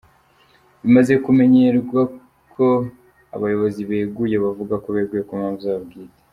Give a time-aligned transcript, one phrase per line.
[0.81, 2.01] Bimaze kumenyerwa
[2.53, 2.67] ko
[3.35, 6.19] abayobozi beguye bavuga ko beguye ku mpamvu zabo bwite.